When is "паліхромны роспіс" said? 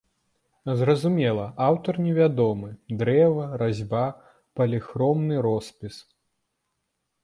4.61-5.95